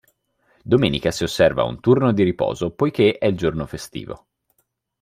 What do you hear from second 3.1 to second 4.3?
è il giorno festivo.